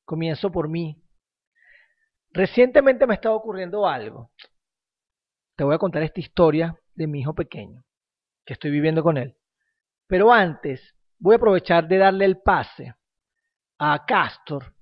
Comienzo 0.05 0.51
por 0.51 0.69
mí. 0.69 1.04
Recientemente 2.35 3.07
me 3.07 3.15
estaba 3.15 3.37
ocurriendo 3.37 3.87
algo. 3.87 4.33
Te 5.57 5.63
voy 5.63 5.73
a 5.73 5.79
contar 5.79 6.03
esta 6.03 6.19
historia 6.19 6.77
de 6.97 7.07
mi 7.07 7.21
hijo 7.21 7.33
pequeño, 7.33 7.85
que 8.45 8.55
estoy 8.55 8.73
viviendo 8.73 9.05
con 9.05 9.17
él. 9.17 9.37
Pero 10.09 10.33
antes, 10.33 10.97
voy 11.21 11.35
a 11.35 11.37
aprovechar 11.37 11.87
de 11.87 11.99
darle 11.99 12.25
el 12.25 12.39
pase 12.39 12.93
a 13.79 14.05
Castor, 14.05 14.75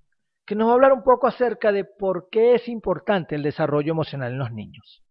que 0.46 0.54
nos 0.54 0.66
va 0.66 0.70
a 0.70 0.74
hablar 0.74 0.92
un 0.94 1.04
poco 1.04 1.26
acerca 1.26 1.72
de 1.72 1.84
por 1.84 2.30
qué 2.30 2.54
es 2.54 2.68
importante 2.68 3.34
el 3.34 3.42
desarrollo 3.42 3.92
emocional 3.92 4.32
en 4.32 4.38
los 4.38 4.50
niños. 4.50 5.02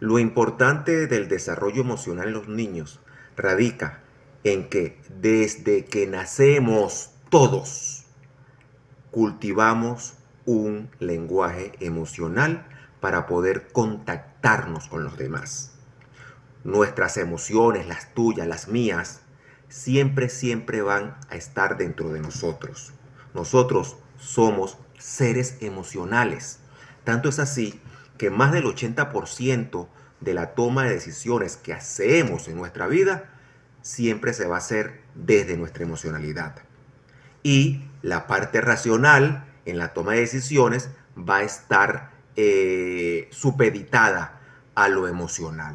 Lo 0.00 0.18
importante 0.18 1.08
del 1.08 1.28
desarrollo 1.28 1.82
emocional 1.82 2.28
en 2.28 2.32
los 2.32 2.48
niños 2.48 3.00
radica 3.36 4.02
en 4.44 4.70
que 4.70 4.98
desde 5.10 5.84
que 5.84 6.06
nacemos 6.06 7.14
todos 7.28 8.06
cultivamos 9.10 10.17
un 10.48 10.88
lenguaje 10.98 11.72
emocional 11.78 12.66
para 13.00 13.26
poder 13.26 13.68
contactarnos 13.70 14.88
con 14.88 15.04
los 15.04 15.18
demás. 15.18 15.72
Nuestras 16.64 17.18
emociones, 17.18 17.86
las 17.86 18.14
tuyas, 18.14 18.46
las 18.48 18.66
mías, 18.66 19.20
siempre, 19.68 20.30
siempre 20.30 20.80
van 20.80 21.18
a 21.28 21.36
estar 21.36 21.76
dentro 21.76 22.08
de 22.14 22.20
nosotros. 22.20 22.94
Nosotros 23.34 23.98
somos 24.16 24.78
seres 24.96 25.58
emocionales. 25.60 26.60
Tanto 27.04 27.28
es 27.28 27.38
así 27.38 27.78
que 28.16 28.30
más 28.30 28.50
del 28.50 28.64
80% 28.64 29.86
de 30.20 30.32
la 30.34 30.54
toma 30.54 30.84
de 30.84 30.94
decisiones 30.94 31.58
que 31.58 31.74
hacemos 31.74 32.48
en 32.48 32.56
nuestra 32.56 32.86
vida 32.86 33.34
siempre 33.82 34.32
se 34.32 34.46
va 34.46 34.54
a 34.54 34.60
hacer 34.60 35.02
desde 35.14 35.58
nuestra 35.58 35.82
emocionalidad. 35.82 36.56
Y 37.42 37.84
la 38.00 38.26
parte 38.26 38.62
racional 38.62 39.44
en 39.64 39.78
la 39.78 39.92
toma 39.92 40.12
de 40.12 40.20
decisiones 40.20 40.90
va 41.16 41.38
a 41.38 41.42
estar 41.42 42.10
eh, 42.36 43.28
supeditada 43.30 44.40
a 44.74 44.88
lo 44.88 45.08
emocional. 45.08 45.74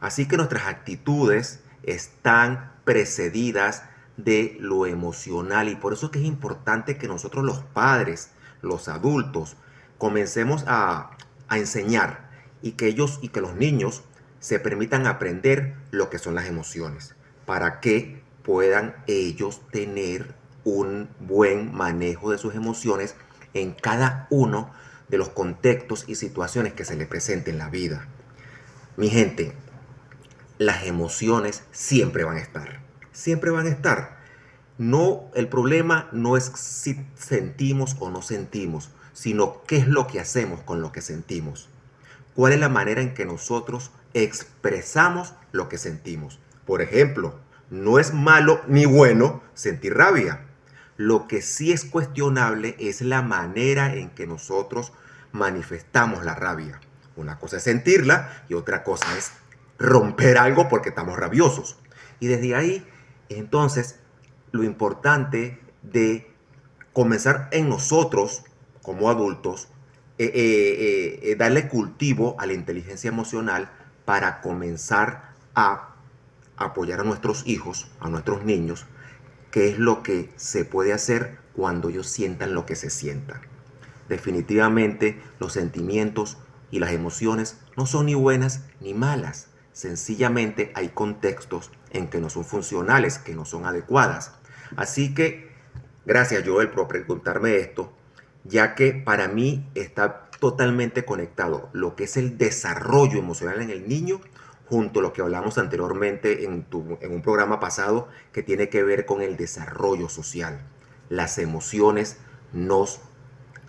Así 0.00 0.26
que 0.26 0.36
nuestras 0.36 0.66
actitudes 0.66 1.60
están 1.82 2.72
precedidas 2.84 3.84
de 4.16 4.56
lo 4.60 4.86
emocional 4.86 5.68
y 5.68 5.76
por 5.76 5.92
eso 5.92 6.06
es 6.06 6.12
que 6.12 6.18
es 6.18 6.26
importante 6.26 6.96
que 6.98 7.08
nosotros 7.08 7.44
los 7.44 7.60
padres, 7.60 8.30
los 8.62 8.88
adultos, 8.88 9.56
comencemos 9.98 10.64
a, 10.66 11.10
a 11.48 11.58
enseñar 11.58 12.30
y 12.62 12.72
que 12.72 12.86
ellos 12.86 13.18
y 13.22 13.28
que 13.28 13.40
los 13.40 13.54
niños 13.54 14.04
se 14.38 14.58
permitan 14.58 15.06
aprender 15.06 15.76
lo 15.90 16.10
que 16.10 16.18
son 16.18 16.34
las 16.34 16.46
emociones 16.46 17.14
para 17.46 17.80
que 17.80 18.22
puedan 18.42 18.94
ellos 19.06 19.62
tener 19.70 20.34
un 20.66 21.08
buen 21.20 21.72
manejo 21.72 22.32
de 22.32 22.38
sus 22.38 22.56
emociones 22.56 23.14
en 23.54 23.72
cada 23.72 24.26
uno 24.30 24.72
de 25.08 25.16
los 25.16 25.28
contextos 25.28 26.04
y 26.08 26.16
situaciones 26.16 26.72
que 26.72 26.84
se 26.84 26.96
les 26.96 27.06
presenten 27.06 27.54
en 27.54 27.58
la 27.58 27.70
vida. 27.70 28.08
Mi 28.96 29.08
gente, 29.08 29.52
las 30.58 30.84
emociones 30.84 31.62
siempre 31.70 32.24
van 32.24 32.36
a 32.36 32.40
estar. 32.40 32.80
Siempre 33.12 33.52
van 33.52 33.66
a 33.66 33.70
estar. 33.70 34.18
No, 34.76 35.30
el 35.34 35.48
problema 35.48 36.08
no 36.10 36.36
es 36.36 36.50
si 36.56 37.06
sentimos 37.14 37.94
o 38.00 38.10
no 38.10 38.20
sentimos, 38.20 38.90
sino 39.12 39.62
qué 39.68 39.76
es 39.76 39.86
lo 39.86 40.08
que 40.08 40.18
hacemos 40.18 40.62
con 40.62 40.82
lo 40.82 40.90
que 40.90 41.00
sentimos. 41.00 41.68
¿Cuál 42.34 42.54
es 42.54 42.60
la 42.60 42.68
manera 42.68 43.02
en 43.02 43.14
que 43.14 43.24
nosotros 43.24 43.92
expresamos 44.14 45.32
lo 45.52 45.68
que 45.68 45.78
sentimos? 45.78 46.40
Por 46.66 46.82
ejemplo, 46.82 47.38
no 47.70 48.00
es 48.00 48.12
malo 48.12 48.60
ni 48.66 48.84
bueno 48.84 49.42
sentir 49.54 49.94
rabia. 49.94 50.42
Lo 50.96 51.26
que 51.28 51.42
sí 51.42 51.72
es 51.72 51.84
cuestionable 51.84 52.76
es 52.78 53.02
la 53.02 53.22
manera 53.22 53.94
en 53.94 54.10
que 54.10 54.26
nosotros 54.26 54.92
manifestamos 55.32 56.24
la 56.24 56.34
rabia. 56.34 56.80
Una 57.16 57.38
cosa 57.38 57.58
es 57.58 57.62
sentirla 57.62 58.44
y 58.48 58.54
otra 58.54 58.82
cosa 58.82 59.06
es 59.16 59.32
romper 59.78 60.38
algo 60.38 60.68
porque 60.68 60.90
estamos 60.90 61.18
rabiosos. 61.18 61.76
Y 62.20 62.28
desde 62.28 62.54
ahí, 62.54 62.86
entonces, 63.28 63.98
lo 64.52 64.64
importante 64.64 65.60
de 65.82 66.30
comenzar 66.92 67.48
en 67.52 67.68
nosotros, 67.68 68.42
como 68.82 69.10
adultos, 69.10 69.68
eh, 70.18 70.30
eh, 70.34 71.20
eh, 71.22 71.36
darle 71.36 71.68
cultivo 71.68 72.36
a 72.38 72.46
la 72.46 72.54
inteligencia 72.54 73.08
emocional 73.08 73.70
para 74.06 74.40
comenzar 74.40 75.34
a 75.54 75.94
apoyar 76.56 77.00
a 77.00 77.04
nuestros 77.04 77.46
hijos, 77.46 77.90
a 78.00 78.08
nuestros 78.08 78.44
niños, 78.44 78.86
qué 79.56 79.70
es 79.70 79.78
lo 79.78 80.02
que 80.02 80.28
se 80.36 80.66
puede 80.66 80.92
hacer 80.92 81.38
cuando 81.54 81.88
ellos 81.88 82.08
sientan 82.08 82.52
lo 82.52 82.66
que 82.66 82.76
se 82.76 82.90
sientan. 82.90 83.40
Definitivamente 84.06 85.18
los 85.38 85.54
sentimientos 85.54 86.36
y 86.70 86.78
las 86.78 86.90
emociones 86.90 87.56
no 87.74 87.86
son 87.86 88.04
ni 88.04 88.12
buenas 88.12 88.66
ni 88.82 88.92
malas. 88.92 89.46
Sencillamente 89.72 90.72
hay 90.74 90.90
contextos 90.90 91.70
en 91.90 92.08
que 92.08 92.20
no 92.20 92.28
son 92.28 92.44
funcionales, 92.44 93.18
que 93.18 93.34
no 93.34 93.46
son 93.46 93.64
adecuadas. 93.64 94.34
Así 94.76 95.14
que, 95.14 95.48
gracias 96.04 96.46
Joel 96.46 96.68
por 96.68 96.86
preguntarme 96.86 97.56
esto, 97.56 97.90
ya 98.44 98.74
que 98.74 98.92
para 98.92 99.26
mí 99.26 99.66
está 99.74 100.28
totalmente 100.38 101.06
conectado 101.06 101.70
lo 101.72 101.96
que 101.96 102.04
es 102.04 102.18
el 102.18 102.36
desarrollo 102.36 103.18
emocional 103.18 103.62
en 103.62 103.70
el 103.70 103.88
niño 103.88 104.20
junto 104.68 105.00
a 105.00 105.02
lo 105.02 105.12
que 105.12 105.22
hablamos 105.22 105.58
anteriormente 105.58 106.44
en, 106.44 106.66
en 107.00 107.12
un 107.12 107.22
programa 107.22 107.60
pasado 107.60 108.08
que 108.32 108.42
tiene 108.42 108.68
que 108.68 108.82
ver 108.82 109.06
con 109.06 109.22
el 109.22 109.36
desarrollo 109.36 110.08
social. 110.08 110.60
Las 111.08 111.38
emociones 111.38 112.20
nos 112.52 113.00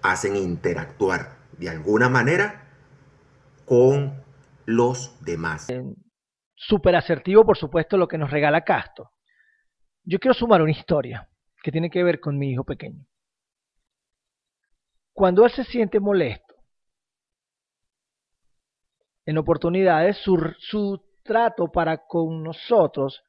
hacen 0.01 0.36
interactuar 0.36 1.38
de 1.58 1.70
alguna 1.70 2.10
manera 2.10 2.68
con 3.66 4.24
los 4.66 5.18
demás. 5.24 5.68
Súper 6.56 6.96
asertivo, 6.96 7.46
por 7.46 7.58
supuesto, 7.58 7.98
lo 7.98 8.08
que 8.08 8.18
nos 8.18 8.32
regala 8.32 8.63
Castro. 8.63 9.12
Yo 10.04 10.20
quiero 10.20 10.34
sumar 10.34 10.62
una 10.62 10.72
historia 10.72 11.30
que 11.62 11.72
tiene 11.72 11.89
que 11.89 12.04
ver 12.04 12.20
con 12.20 12.38
mi 12.38 12.51
hijo 12.51 12.63
pequeño. 12.63 13.06
Cuando 15.13 15.46
él 15.46 15.51
se 15.51 15.63
siente 15.63 16.00
molesto, 16.00 16.47
en 19.27 19.38
oportunidades, 19.38 20.17
su, 20.17 20.38
su 20.57 21.01
trato 21.24 21.69
para 21.69 21.98
con 22.07 22.43
nosotros 22.43 23.22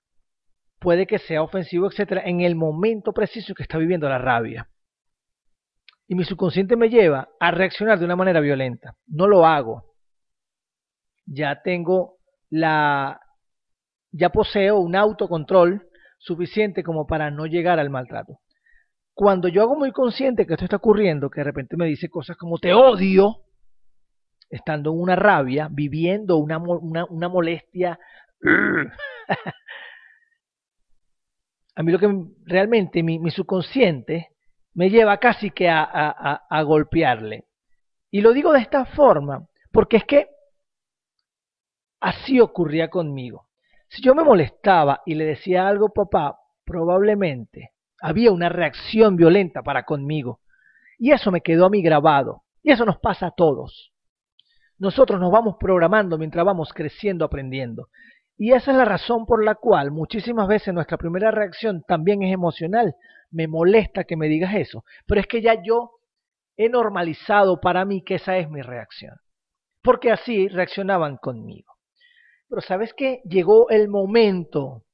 puede 0.79 1.09
que 1.09 1.19
sea 1.19 1.43
ofensivo, 1.43 1.89
etcétera, 1.89 2.23
en 2.25 2.41
el 2.41 2.55
momento 2.55 3.13
preciso 3.13 3.53
que 3.53 3.65
está 3.65 3.79
viviendo 3.79 4.09
la 4.09 4.19
rabia. 4.19 4.71
Y 6.07 6.15
mi 6.15 6.25
subconsciente 6.25 6.77
me 6.77 6.89
lleva 6.89 7.29
a 7.41 7.51
reaccionar 7.51 7.99
de 7.99 8.05
una 8.05 8.15
manera 8.15 8.39
violenta. 8.39 8.95
No 9.09 9.27
lo 9.27 9.45
hago. 9.45 9.93
Ya 11.27 11.61
tengo 11.63 12.19
la. 12.49 13.21
Ya 14.13 14.31
poseo 14.31 14.79
un 14.79 14.95
autocontrol 14.95 15.83
suficiente 16.17 16.85
como 16.85 17.09
para 17.09 17.33
no 17.33 17.47
llegar 17.47 17.81
al 17.81 17.91
maltrato. 17.91 18.39
Cuando 19.15 19.49
yo 19.49 19.63
hago 19.63 19.75
muy 19.75 19.91
consciente 19.91 20.47
que 20.47 20.55
esto 20.55 20.65
está 20.65 20.77
ocurriendo, 20.77 21.29
que 21.29 21.41
de 21.41 21.45
repente 21.45 21.77
me 21.77 21.87
dice 21.87 22.09
cosas 22.09 22.37
como 22.37 22.59
te 22.59 22.73
odio, 22.73 23.43
estando 24.51 24.93
en 24.93 25.01
una 25.01 25.17
rabia, 25.17 25.69
viviendo 25.71 26.37
una, 26.39 26.59
una, 26.59 27.29
molestia. 27.29 27.99
a 31.75 31.83
mí 31.83 31.93
lo 31.93 31.99
que 31.99 32.09
realmente 32.45 33.03
mi, 33.03 33.19
mi 33.19 33.31
subconsciente 33.31 34.29
me 34.75 34.91
lleva 34.91 35.19
casi 35.19 35.51
que 35.51 35.69
a, 35.69 35.83
a, 35.83 36.47
a, 36.49 36.63
golpearle. 36.63 37.47
Y 38.11 38.21
lo 38.21 38.33
digo 38.33 38.53
de 38.53 38.61
esta 38.61 38.85
forma, 38.87 39.47
porque 39.73 39.99
es 39.99 40.05
que 40.05 40.29
así 42.01 42.41
ocurría 42.41 42.89
conmigo. 42.89 43.49
Si 43.89 44.03
yo 44.03 44.15
me 44.15 44.23
molestaba 44.23 45.03
y 45.05 45.15
le 45.15 45.25
decía 45.25 45.67
algo, 45.67 45.89
papá, 45.93 46.39
probablemente 46.65 47.73
había 48.01 48.31
una 48.31 48.49
reacción 48.49 49.17
violenta 49.17 49.63
para 49.63 49.85
conmigo. 49.85 50.41
Y 50.99 51.13
eso 51.13 51.31
me 51.31 51.41
quedó 51.41 51.67
a 51.67 51.71
mí 51.71 51.83
grabado. 51.83 52.43
Y 52.63 52.71
eso 52.71 52.85
nos 52.85 52.99
pasa 52.99 53.29
a 53.29 53.31
todos. 53.31 53.93
Nosotros 54.79 55.21
nos 55.21 55.33
vamos 55.33 55.57
programando 55.59 56.19
mientras 56.19 56.45
vamos 56.45 56.73
creciendo, 56.73 57.25
aprendiendo. 57.25 57.89
Y 58.37 58.53
esa 58.53 58.71
es 58.71 58.77
la 58.77 58.85
razón 58.85 59.27
por 59.27 59.45
la 59.45 59.57
cual 59.57 59.91
muchísimas 59.91 60.47
veces 60.47 60.73
nuestra 60.73 60.97
primera 60.97 61.33
reacción 61.33 61.83
también 61.87 62.23
es 62.23 62.33
emocional. 62.33 62.95
Me 63.31 63.49
molesta 63.49 64.05
que 64.05 64.17
me 64.17 64.29
digas 64.29 64.55
eso, 64.55 64.85
pero 65.07 65.21
es 65.21 65.27
que 65.27 65.43
ya 65.43 65.61
yo 65.63 65.91
he 66.57 66.69
normalizado 66.69 67.61
para 67.61 67.85
mí 67.85 68.03
que 68.05 68.15
esa 68.15 68.39
es 68.39 68.49
mi 68.49 68.63
reacción. 68.63 69.17
Porque 69.83 70.13
así 70.13 70.47
reaccionaban 70.47 71.17
conmigo. 71.17 71.73
Pero 72.49 72.63
sabes 72.63 72.95
qué? 72.95 73.21
Llegó 73.25 73.69
el 73.71 73.89
momento 73.89 74.85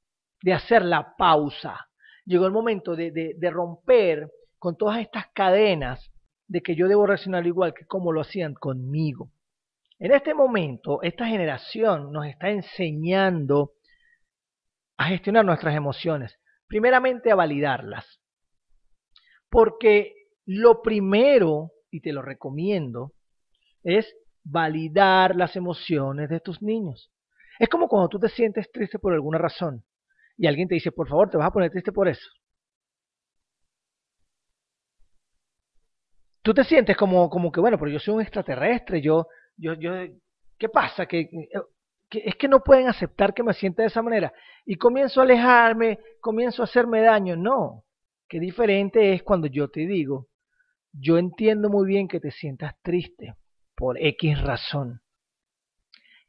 de 0.43 0.55
hacer 0.55 0.83
la 0.83 1.15
pausa. 1.19 1.89
Llegó 2.25 2.47
el 2.47 2.53
momento 2.53 2.97
de, 2.97 3.11
de, 3.11 3.35
de 3.37 3.51
romper 3.51 4.31
con 4.59 4.77
todas 4.77 5.01
estas 5.01 5.27
cadenas 5.35 6.11
de 6.49 6.63
que 6.63 6.75
yo 6.75 6.89
debo 6.89 7.07
reaccionar 7.07 7.47
igual 7.47 7.75
que 7.75 7.85
como 7.87 8.13
lo 8.13 8.23
hacían 8.23 8.55
conmigo. 8.55 9.31
En 10.05 10.13
este 10.13 10.35
momento, 10.35 11.01
esta 11.01 11.27
generación 11.27 12.13
nos 12.13 12.27
está 12.27 12.51
enseñando 12.51 13.73
a 14.99 15.07
gestionar 15.07 15.47
nuestras 15.47 15.75
emociones. 15.75 16.39
Primeramente 16.67 17.33
a 17.33 17.35
validarlas. 17.35 18.21
Porque 19.49 20.13
lo 20.45 20.83
primero, 20.83 21.71
y 21.91 22.03
te 22.03 22.13
lo 22.13 22.21
recomiendo, 22.21 23.13
es 23.83 24.15
validar 24.43 25.37
las 25.37 25.57
emociones 25.57 26.29
de 26.29 26.41
tus 26.41 26.61
niños. 26.61 27.11
Es 27.59 27.71
como 27.71 27.89
cuando 27.89 28.11
tú 28.11 28.19
te 28.19 28.29
sientes 28.29 28.71
triste 28.71 28.99
por 28.99 29.15
alguna 29.15 29.39
razón. 29.39 29.87
y 30.37 30.47
alguien 30.47 30.69
te 30.69 30.75
dice, 30.75 30.93
por 30.93 31.09
favor, 31.09 31.31
te 31.31 31.39
vas 31.39 31.47
a 31.47 31.51
poner 31.51 31.71
triste 31.71 31.93
por 31.93 32.09
eso. 32.09 32.29
Tú 36.43 36.53
te 36.53 36.65
sientes 36.65 36.95
como, 36.95 37.31
como 37.31 37.51
que, 37.51 37.61
bueno, 37.61 37.79
pero 37.79 37.91
yo 37.91 37.99
soy 37.99 38.17
un 38.17 38.21
extraterrestre, 38.21 39.01
yo, 39.01 39.29
yo, 39.57 39.75
yo, 39.75 39.93
¿qué 40.59 40.69
pasa? 40.69 41.07
Que, 41.07 41.29
es 42.11 42.37
que 42.37 42.49
no 42.49 42.61
pueden 42.61 42.89
aceptar 42.89 43.35
que 43.35 43.43
me 43.43 43.55
sienta 43.55 43.83
de 43.83 43.89
esa 43.89 44.03
manera. 44.03 44.33
Y 44.65 44.77
comienzo 44.77 45.21
a 45.21 45.25
alejarme, 45.25 45.99
comienzo 46.21 46.63
a 46.63 46.67
hacerme 46.67 47.01
daño. 47.01 47.37
No, 47.37 47.85
qué 48.29 48.39
diferente 48.39 49.13
es 49.13 49.23
cuando 49.23 49.47
yo 49.47 49.69
te 49.69 49.81
digo, 49.87 50.29
yo 50.93 51.19
entiendo 51.19 51.69
muy 51.71 51.87
bien 51.87 52.09
que 52.09 52.21
te 52.21 52.31
sientas 52.31 52.75
triste 52.83 53.35
por 53.75 54.01
X 54.01 54.41
razón. 54.43 55.01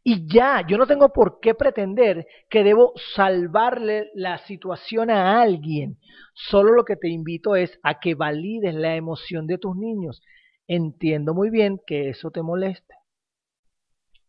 Y 0.08 0.32
ya, 0.32 0.64
yo 0.68 0.78
no 0.78 0.86
tengo 0.86 1.10
por 1.10 1.40
qué 1.40 1.56
pretender 1.56 2.28
que 2.48 2.64
debo 2.64 2.94
salvarle 3.16 4.12
la 4.14 4.38
situación 4.38 5.10
a 5.10 5.42
alguien. 5.42 5.98
Solo 6.36 6.74
lo 6.74 6.86
que 6.86 6.96
te 6.96 7.10
invito 7.10 7.56
es 7.56 7.80
a 7.82 8.00
que 8.00 8.14
valides 8.14 8.76
la 8.76 8.96
emoción 8.96 9.48
de 9.48 9.58
tus 9.58 9.76
niños. 9.76 10.22
Entiendo 10.68 11.34
muy 11.34 11.50
bien 11.50 11.82
que 11.88 12.10
eso 12.10 12.30
te 12.30 12.44
moleste. 12.44 12.94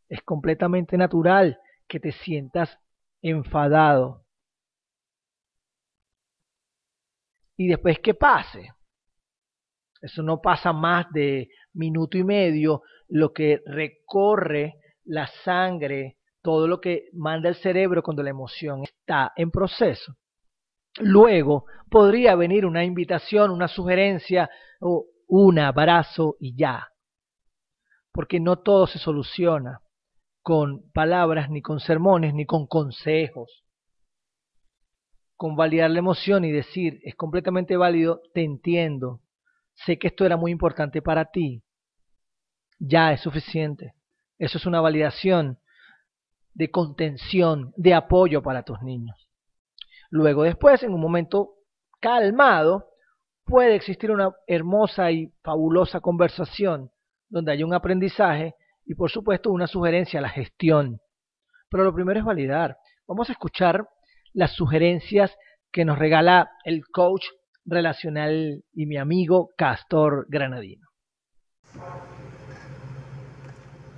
Es 0.08 0.22
completamente 0.22 0.96
natural 0.96 1.58
que 1.88 2.00
te 2.00 2.12
sientas 2.12 2.78
enfadado. 3.22 4.24
Y 7.56 7.68
después 7.68 7.98
que 8.00 8.14
pase. 8.14 8.72
Eso 10.00 10.22
no 10.22 10.40
pasa 10.40 10.72
más 10.72 11.10
de 11.12 11.48
minuto 11.72 12.18
y 12.18 12.24
medio. 12.24 12.82
Lo 13.08 13.32
que 13.32 13.62
recorre 13.66 14.74
la 15.04 15.26
sangre, 15.44 16.18
todo 16.42 16.68
lo 16.68 16.80
que 16.80 17.08
manda 17.12 17.48
el 17.48 17.56
cerebro 17.56 18.02
cuando 18.02 18.22
la 18.22 18.30
emoción 18.30 18.82
está 18.82 19.32
en 19.36 19.50
proceso. 19.50 20.16
Luego 20.98 21.66
podría 21.90 22.34
venir 22.36 22.66
una 22.66 22.84
invitación, 22.84 23.50
una 23.50 23.68
sugerencia 23.68 24.48
o 24.80 25.06
un 25.28 25.58
abrazo 25.58 26.36
y 26.38 26.56
ya. 26.56 26.88
Porque 28.12 28.38
no 28.38 28.58
todo 28.60 28.86
se 28.86 28.98
soluciona 28.98 29.80
con 30.46 30.88
palabras, 30.92 31.50
ni 31.50 31.60
con 31.60 31.80
sermones, 31.80 32.32
ni 32.32 32.46
con 32.46 32.68
consejos. 32.68 33.64
Con 35.34 35.56
validar 35.56 35.90
la 35.90 35.98
emoción 35.98 36.44
y 36.44 36.52
decir, 36.52 37.00
es 37.02 37.16
completamente 37.16 37.76
válido, 37.76 38.20
te 38.32 38.44
entiendo, 38.44 39.22
sé 39.74 39.98
que 39.98 40.06
esto 40.06 40.24
era 40.24 40.36
muy 40.36 40.52
importante 40.52 41.02
para 41.02 41.32
ti, 41.32 41.64
ya 42.78 43.12
es 43.12 43.22
suficiente. 43.22 43.94
Eso 44.38 44.58
es 44.58 44.66
una 44.66 44.80
validación 44.80 45.58
de 46.54 46.70
contención, 46.70 47.72
de 47.76 47.94
apoyo 47.94 48.40
para 48.40 48.62
tus 48.62 48.80
niños. 48.82 49.28
Luego 50.10 50.44
después, 50.44 50.80
en 50.84 50.94
un 50.94 51.00
momento 51.00 51.54
calmado, 51.98 52.90
puede 53.44 53.74
existir 53.74 54.12
una 54.12 54.30
hermosa 54.46 55.10
y 55.10 55.32
fabulosa 55.42 55.98
conversación 55.98 56.92
donde 57.28 57.50
hay 57.50 57.64
un 57.64 57.74
aprendizaje 57.74 58.54
y 58.86 58.94
por 58.94 59.10
supuesto 59.10 59.50
una 59.50 59.66
sugerencia 59.66 60.20
la 60.20 60.28
gestión. 60.28 61.00
Pero 61.68 61.84
lo 61.84 61.94
primero 61.94 62.20
es 62.20 62.24
validar. 62.24 62.76
Vamos 63.06 63.28
a 63.28 63.32
escuchar 63.32 63.86
las 64.32 64.52
sugerencias 64.52 65.36
que 65.72 65.84
nos 65.84 65.98
regala 65.98 66.48
el 66.64 66.82
coach 66.86 67.24
relacional 67.64 68.62
y 68.72 68.86
mi 68.86 68.96
amigo 68.96 69.50
Castor 69.56 70.26
Granadino. 70.28 70.86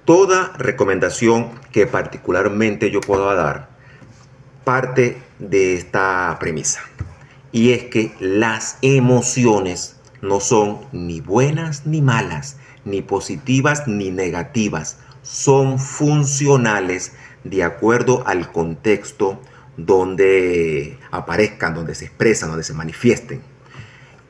Toda 0.05 0.55
recomendación 0.57 1.51
que 1.71 1.87
particularmente 1.87 2.91
yo 2.91 3.01
pueda 3.01 3.35
dar 3.35 3.69
parte 4.65 5.23
de 5.39 5.75
esta 5.75 6.35
premisa. 6.41 6.81
Y 7.53 7.73
es 7.73 7.85
que 7.85 8.13
las 8.21 8.79
emociones 8.81 10.01
no 10.23 10.41
son 10.41 10.81
ni 10.93 11.21
buenas 11.21 11.87
ni 11.87 12.01
malas, 12.01 12.59
ni 12.85 13.03
positivas 13.03 13.87
ni 13.87 14.11
negativas. 14.11 14.99
Son 15.23 15.79
funcionales 15.79 17.13
de 17.45 17.63
acuerdo 17.63 18.27
al 18.27 18.51
contexto 18.53 19.41
donde 19.77 20.99
aparezcan, 21.11 21.75
donde 21.75 21.95
se 21.95 22.07
expresan, 22.07 22.49
donde 22.51 22.65
se 22.65 22.75
manifiesten. 22.75 23.43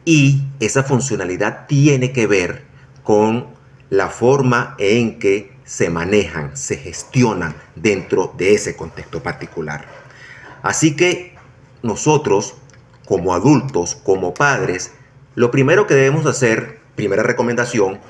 Y 0.04 0.42
esa 0.60 0.84
funcionalidad 0.84 1.66
tiene 1.66 2.12
que 2.12 2.26
ver 2.26 2.64
con 3.02 3.46
la 3.90 4.08
forma 4.08 4.74
en 4.78 5.18
que 5.18 5.56
se 5.64 5.90
manejan, 5.90 6.56
se 6.56 6.76
gestionan 6.76 7.54
dentro 7.74 8.32
de 8.36 8.54
ese 8.54 8.76
contexto 8.76 9.22
particular. 9.22 9.86
Así 10.62 10.96
que 10.96 11.34
nosotros, 11.82 12.54
como 13.06 13.34
adultos, 13.34 13.94
como 13.94 14.34
padres, 14.34 14.92
lo 15.34 15.50
primero 15.50 15.86
que 15.86 15.94
debemos 15.94 16.26
hacer, 16.26 16.80
primera 16.94 17.22
recomendación, 17.22 18.00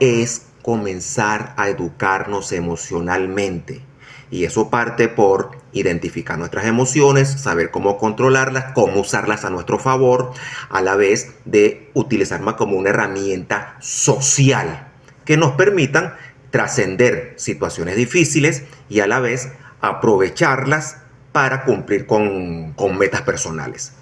es 0.00 0.46
comenzar 0.62 1.54
a 1.56 1.68
educarnos 1.68 2.52
emocionalmente. 2.52 3.82
Y 4.30 4.44
eso 4.44 4.68
parte 4.68 5.08
por 5.08 5.52
identificar 5.72 6.38
nuestras 6.38 6.66
emociones, 6.66 7.28
saber 7.40 7.70
cómo 7.70 7.96
controlarlas, 7.96 8.72
cómo 8.74 9.00
usarlas 9.00 9.44
a 9.44 9.50
nuestro 9.50 9.78
favor, 9.78 10.32
a 10.68 10.82
la 10.82 10.96
vez 10.96 11.34
de 11.46 11.90
utilizarlas 11.94 12.54
como 12.54 12.76
una 12.76 12.90
herramienta 12.90 13.76
social 13.80 14.88
que 15.24 15.36
nos 15.36 15.52
permitan 15.52 16.14
trascender 16.50 17.34
situaciones 17.36 17.96
difíciles 17.96 18.64
y 18.88 19.00
a 19.00 19.06
la 19.06 19.20
vez 19.20 19.50
aprovecharlas 19.80 20.98
para 21.32 21.64
cumplir 21.64 22.06
con, 22.06 22.74
metas 22.98 23.22
personales. 23.22 23.92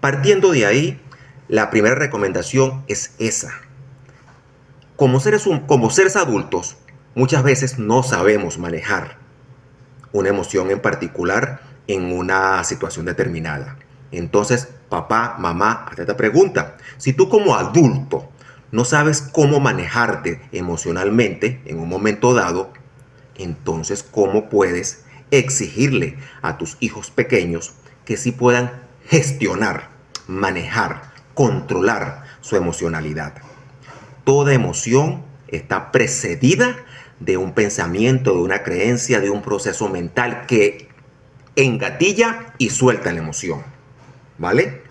Partiendo 0.00 0.50
de 0.50 0.66
ahí, 0.66 1.00
la 1.48 1.70
primera 1.70 1.94
recomendación 1.94 2.84
es 2.88 3.14
esa. 3.18 3.52
Como 5.02 5.18
seres, 5.18 5.48
como 5.66 5.90
seres 5.90 6.14
adultos, 6.14 6.76
muchas 7.16 7.42
veces 7.42 7.76
no 7.76 8.04
sabemos 8.04 8.58
manejar 8.58 9.16
una 10.12 10.28
emoción 10.28 10.70
en 10.70 10.78
particular 10.78 11.60
en 11.88 12.16
una 12.16 12.62
situación 12.62 13.06
determinada. 13.06 13.78
Entonces, 14.12 14.68
papá, 14.88 15.34
mamá, 15.40 15.86
hazte 15.88 16.02
esta 16.02 16.16
pregunta. 16.16 16.76
Si 16.98 17.14
tú 17.14 17.28
como 17.28 17.56
adulto 17.56 18.28
no 18.70 18.84
sabes 18.84 19.22
cómo 19.22 19.58
manejarte 19.58 20.40
emocionalmente 20.52 21.60
en 21.64 21.80
un 21.80 21.88
momento 21.88 22.32
dado, 22.32 22.72
entonces 23.34 24.04
¿cómo 24.04 24.48
puedes 24.48 25.04
exigirle 25.32 26.16
a 26.42 26.58
tus 26.58 26.76
hijos 26.78 27.10
pequeños 27.10 27.72
que 28.04 28.16
sí 28.16 28.30
puedan 28.30 28.70
gestionar, 29.08 29.88
manejar, 30.28 31.10
controlar 31.34 32.22
su 32.40 32.54
emocionalidad? 32.54 33.34
Toda 34.24 34.54
emoción 34.54 35.24
está 35.48 35.90
precedida 35.92 36.76
de 37.20 37.36
un 37.36 37.52
pensamiento, 37.52 38.32
de 38.34 38.42
una 38.42 38.62
creencia, 38.62 39.20
de 39.20 39.30
un 39.30 39.42
proceso 39.42 39.88
mental 39.88 40.46
que 40.46 40.88
engatilla 41.56 42.54
y 42.58 42.70
suelta 42.70 43.12
la 43.12 43.20
emoción. 43.20 43.62
¿Vale? 44.38 44.82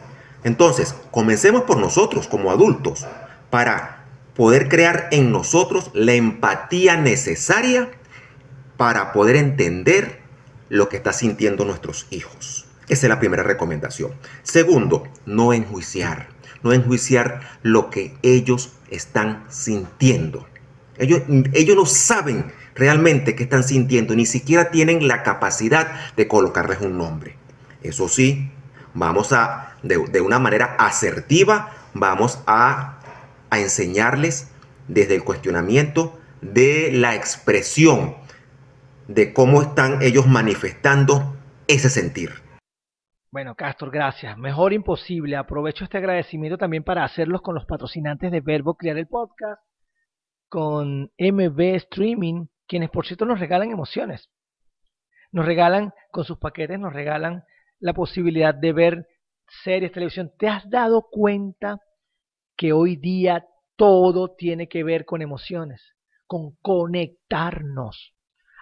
Entonces, 0.43 0.95
comencemos 1.11 1.63
por 1.63 1.77
nosotros 1.77 2.27
como 2.27 2.51
adultos 2.51 3.05
para 3.49 4.05
poder 4.35 4.69
crear 4.69 5.07
en 5.11 5.31
nosotros 5.31 5.91
la 5.93 6.13
empatía 6.13 6.97
necesaria 6.97 7.91
para 8.77 9.11
poder 9.11 9.35
entender 9.35 10.21
lo 10.69 10.89
que 10.89 10.97
están 10.97 11.13
sintiendo 11.13 11.65
nuestros 11.65 12.07
hijos. 12.09 12.65
Esa 12.87 13.05
es 13.05 13.09
la 13.09 13.19
primera 13.19 13.43
recomendación. 13.43 14.13
Segundo, 14.43 15.07
no 15.25 15.53
enjuiciar. 15.53 16.29
No 16.63 16.73
enjuiciar 16.73 17.41
lo 17.63 17.89
que 17.89 18.15
ellos 18.21 18.73
están 18.89 19.45
sintiendo. 19.49 20.47
Ellos, 20.97 21.21
ellos 21.53 21.75
no 21.75 21.85
saben 21.85 22.51
realmente 22.75 23.35
qué 23.35 23.43
están 23.43 23.63
sintiendo, 23.63 24.15
ni 24.15 24.25
siquiera 24.25 24.71
tienen 24.71 25.07
la 25.07 25.23
capacidad 25.23 26.13
de 26.15 26.27
colocarles 26.27 26.81
un 26.81 26.97
nombre. 26.97 27.35
Eso 27.81 28.07
sí, 28.07 28.51
vamos 28.93 29.33
a, 29.33 29.75
de, 29.81 29.97
de 30.11 30.21
una 30.21 30.39
manera 30.39 30.75
asertiva, 30.77 31.71
vamos 31.93 32.39
a 32.45 32.99
a 33.51 33.59
enseñarles 33.59 34.47
desde 34.87 35.15
el 35.15 35.23
cuestionamiento 35.23 36.17
de 36.41 36.89
la 36.91 37.13
expresión 37.13 38.15
de 39.07 39.33
cómo 39.33 39.61
están 39.61 40.01
ellos 40.01 40.25
manifestando 40.25 41.35
ese 41.67 41.89
sentir. 41.89 42.31
Bueno, 43.31 43.55
Castor, 43.55 43.91
gracias. 43.91 44.37
Mejor 44.37 44.73
imposible. 44.73 45.37
Aprovecho 45.37 45.85
este 45.85 45.97
agradecimiento 45.97 46.57
también 46.57 46.83
para 46.83 47.05
hacerlos 47.05 47.41
con 47.41 47.55
los 47.55 47.65
patrocinantes 47.65 48.31
de 48.31 48.41
Verbo 48.41 48.75
Crear 48.75 48.97
el 48.97 49.07
Podcast, 49.07 49.61
con 50.49 51.11
MB 51.17 51.59
Streaming, 51.75 52.47
quienes 52.67 52.89
por 52.89 53.05
cierto 53.05 53.25
nos 53.25 53.39
regalan 53.39 53.71
emociones. 53.71 54.29
Nos 55.31 55.45
regalan 55.45 55.93
con 56.11 56.25
sus 56.25 56.39
paquetes, 56.39 56.77
nos 56.77 56.91
regalan 56.91 57.45
la 57.79 57.93
posibilidad 57.93 58.53
de 58.53 58.73
ver 58.73 59.07
series, 59.63 59.93
televisión. 59.93 60.33
¿Te 60.37 60.49
has 60.49 60.69
dado 60.69 61.07
cuenta 61.09 61.79
que 62.57 62.73
hoy 62.73 62.97
día 62.97 63.45
todo 63.81 64.35
tiene 64.35 64.67
que 64.67 64.83
ver 64.83 65.05
con 65.05 65.21
emociones, 65.23 65.95
con 66.27 66.55
conectarnos. 66.61 68.13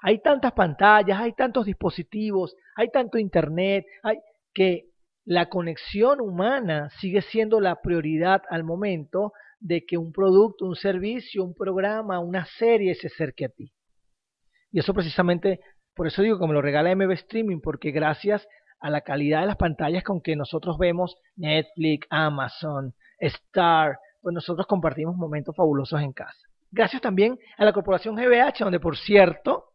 Hay 0.01 0.21
tantas 0.21 0.53
pantallas, 0.53 1.19
hay 1.19 1.34
tantos 1.34 1.65
dispositivos, 1.65 2.55
hay 2.75 2.89
tanto 2.89 3.17
internet, 3.17 3.86
hay 4.03 4.17
que 4.60 4.89
la 5.24 5.48
conexión 5.48 6.19
humana 6.19 6.89
sigue 7.00 7.22
siendo 7.22 7.62
la 7.62 7.80
prioridad 7.82 8.41
al 8.50 8.65
momento 8.65 9.32
de 9.62 9.86
que 9.86 9.98
un 9.98 10.12
producto, 10.12 10.65
un 10.65 10.76
servicio, 10.76 11.45
un 11.45 11.56
programa, 11.56 12.19
una 12.19 12.43
serie 12.58 12.93
se 12.93 13.08
acerque 13.08 13.45
a 13.45 13.48
ti. 13.48 13.72
Y 14.74 14.80
eso 14.80 14.93
precisamente, 14.93 15.62
por 15.95 16.08
eso 16.08 16.22
digo 16.22 16.38
que 16.38 16.45
me 16.45 16.52
lo 16.54 16.62
regala 16.62 16.93
MB 16.93 17.10
Streaming, 17.12 17.62
porque 17.62 17.91
gracias 17.91 18.45
a 18.82 18.89
la 18.89 19.00
calidad 19.00 19.39
de 19.39 19.48
las 19.48 19.56
pantallas 19.56 20.04
con 20.04 20.19
que 20.19 20.36
nosotros 20.36 20.78
vemos 20.78 21.15
Netflix, 21.38 22.06
Amazon, 22.10 22.93
Star, 23.19 23.98
pues 24.19 24.34
nosotros 24.34 24.67
compartimos 24.67 25.15
momentos 25.15 25.56
fabulosos 25.56 26.02
en 26.02 26.12
casa. 26.12 26.50
Gracias 26.69 27.02
también 27.02 27.39
a 27.58 27.63
la 27.63 27.72
corporación 27.72 28.17
GBH, 28.17 28.60
donde 28.60 28.82
por 28.82 28.98
cierto, 28.98 29.69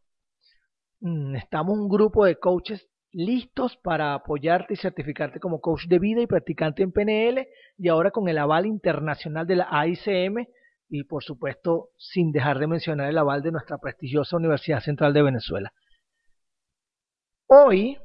mm, 1.00 1.36
estamos 1.36 1.72
un 1.78 1.88
grupo 1.88 2.26
de 2.26 2.36
coaches 2.36 2.86
listos 3.14 3.76
para 3.76 4.12
apoyarte 4.12 4.74
y 4.74 4.76
certificarte 4.76 5.38
como 5.38 5.60
coach 5.60 5.86
de 5.86 6.00
vida 6.00 6.20
y 6.20 6.26
practicante 6.26 6.82
en 6.82 6.90
PNL 6.90 7.46
y 7.78 7.88
ahora 7.88 8.10
con 8.10 8.28
el 8.28 8.38
aval 8.38 8.66
internacional 8.66 9.46
de 9.46 9.56
la 9.56 9.68
AICM 9.70 10.46
y 10.88 11.04
por 11.04 11.22
supuesto 11.22 11.90
sin 11.96 12.32
dejar 12.32 12.58
de 12.58 12.66
mencionar 12.66 13.08
el 13.08 13.16
aval 13.16 13.40
de 13.42 13.52
nuestra 13.52 13.78
prestigiosa 13.78 14.36
Universidad 14.36 14.80
Central 14.80 15.14
de 15.14 15.22
Venezuela. 15.22 15.72
Hoy 17.46 17.98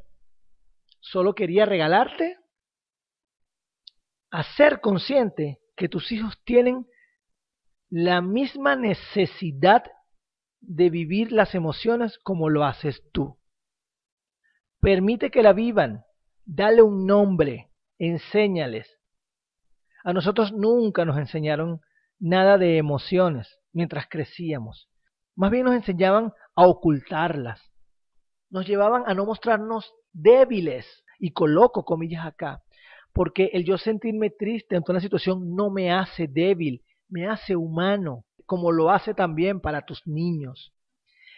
solo 0.99 1.33
quería 1.33 1.65
regalarte 1.65 2.37
a 4.29 4.43
ser 4.43 4.79
consciente 4.79 5.59
que 5.75 5.89
tus 5.89 6.11
hijos 6.11 6.39
tienen 6.43 6.85
la 7.89 8.21
misma 8.21 8.75
necesidad 8.75 9.83
de 10.61 10.91
vivir 10.91 11.31
las 11.31 11.55
emociones 11.55 12.19
como 12.19 12.49
lo 12.49 12.63
haces 12.63 13.01
tú. 13.11 13.38
Permite 14.81 15.29
que 15.29 15.43
la 15.43 15.53
vivan, 15.53 16.05
dale 16.45 16.81
un 16.81 17.05
nombre, 17.05 17.69
enséñales. 17.97 18.99
A 20.03 20.13
nosotros 20.13 20.53
nunca 20.53 21.05
nos 21.05 21.17
enseñaron 21.17 21.81
nada 22.19 22.57
de 22.57 22.77
emociones 22.77 23.59
mientras 23.73 24.07
crecíamos. 24.09 24.89
Más 25.35 25.51
bien 25.51 25.65
nos 25.65 25.75
enseñaban 25.75 26.33
a 26.55 26.67
ocultarlas. 26.67 27.61
Nos 28.49 28.67
llevaban 28.67 29.03
a 29.05 29.13
no 29.13 29.25
mostrarnos 29.25 29.93
débiles, 30.13 30.85
y 31.19 31.33
coloco 31.33 31.83
comillas 31.83 32.25
acá, 32.25 32.63
porque 33.13 33.51
el 33.53 33.65
yo 33.65 33.77
sentirme 33.77 34.29
triste 34.29 34.75
ante 34.75 34.91
una 34.91 35.01
situación 35.01 35.55
no 35.55 35.69
me 35.69 35.91
hace 35.91 36.27
débil, 36.27 36.83
me 37.09 37.27
hace 37.27 37.55
humano, 37.55 38.23
como 38.45 38.71
lo 38.71 38.89
hace 38.89 39.13
también 39.13 39.59
para 39.59 39.85
tus 39.85 40.07
niños. 40.07 40.73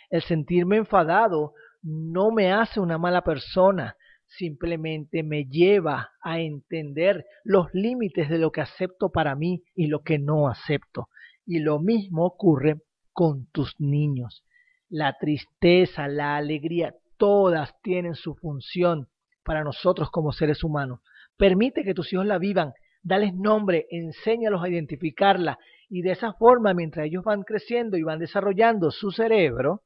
El 0.10 0.22
sentirme 0.22 0.78
enfadado 0.78 1.54
no 1.82 2.32
me 2.32 2.52
hace 2.52 2.80
una 2.80 2.98
mala 2.98 3.24
persona, 3.24 3.96
simplemente 4.26 5.24
me 5.24 5.46
lleva 5.46 6.12
a 6.22 6.39
entender 6.39 7.26
los 7.44 7.67
límites 7.74 8.30
de 8.30 8.38
lo 8.38 8.52
que 8.52 8.62
acepto 8.62 9.10
para 9.10 9.36
mí 9.36 9.63
y 9.76 9.88
lo 9.88 10.04
que 10.04 10.20
no 10.20 10.48
acepto. 10.48 11.10
Y 11.46 11.60
lo 11.60 11.80
mismo 11.80 12.26
ocurre 12.26 12.82
con 13.12 13.48
tus 13.52 13.76
niños. 13.80 14.44
La 14.89 15.17
tristeza, 15.17 16.08
la 16.08 16.38
alegría, 16.38 16.96
todas 17.17 17.74
tienen 17.82 18.15
su 18.15 18.36
función 18.36 19.08
para 19.44 19.63
nosotros 19.63 20.10
como 20.12 20.32
seres 20.32 20.63
humanos. 20.63 21.02
Permite 21.38 21.84
que 21.84 21.94
tus 21.94 22.12
hijos 22.13 22.26
la 22.26 22.38
vivan, 22.38 22.74
dales 23.02 23.34
nombre, 23.34 23.88
enséñalos 23.89 24.63
a 24.63 24.70
identificarla 24.70 25.58
y 25.89 26.04
de 26.04 26.12
esa 26.12 26.34
forma, 26.34 26.74
mientras 26.74 27.06
ellos 27.06 27.24
van 27.24 27.44
creciendo 27.44 27.98
y 27.98 28.04
van 28.04 28.20
desarrollando 28.20 28.91
su 28.91 29.12
cerebro, 29.12 29.84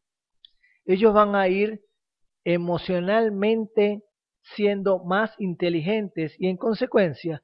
ellos 0.86 1.14
van 1.14 1.36
a 1.36 1.48
ir 1.48 1.82
emocionalmente 2.44 4.04
siendo 4.56 5.04
más 5.04 5.34
inteligentes 5.40 6.36
y 6.38 6.48
en 6.48 6.58
consecuencia 6.58 7.42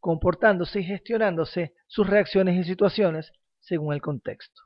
comportándose 0.00 0.80
y 0.80 0.84
gestionándose 0.84 1.74
sus 1.86 2.06
reacciones 2.06 2.58
y 2.58 2.68
situaciones 2.68 3.32
según 3.60 3.94
el 3.94 4.02
contexto. 4.02 4.62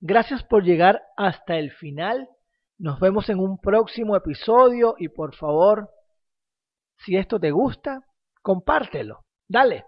Gracias 0.00 0.42
por 0.44 0.64
llegar 0.64 1.02
hasta 1.16 1.58
el 1.58 1.72
final. 1.72 2.28
Nos 2.78 2.98
vemos 3.00 3.28
en 3.28 3.38
un 3.38 3.58
próximo 3.58 4.16
episodio 4.16 4.94
y 4.98 5.08
por 5.08 5.34
favor, 5.34 5.90
si 6.98 7.16
esto 7.16 7.38
te 7.38 7.50
gusta, 7.50 8.04
compártelo. 8.40 9.24
Dale. 9.48 9.84